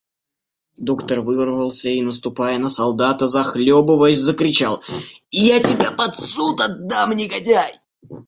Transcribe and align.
Доктор 0.79 1.21
вырвался 1.21 1.89
и, 1.89 2.01
наступая 2.01 2.57
на 2.57 2.69
солдата, 2.69 3.27
захлебываясь, 3.27 4.17
закричал:— 4.17 4.83
Я 5.29 5.59
тебя 5.61 5.91
под 5.91 6.15
суд 6.15 6.59
отдам, 6.59 7.15
негодяй! 7.15 7.71